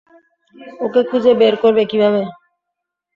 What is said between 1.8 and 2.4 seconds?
কীভাবে?